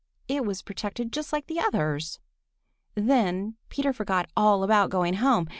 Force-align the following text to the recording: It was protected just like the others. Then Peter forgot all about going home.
It 0.27 0.43
was 0.45 0.63
protected 0.63 1.13
just 1.13 1.31
like 1.31 1.45
the 1.45 1.59
others. 1.59 2.19
Then 2.95 3.55
Peter 3.69 3.93
forgot 3.93 4.31
all 4.35 4.63
about 4.63 4.89
going 4.89 5.13
home. 5.13 5.47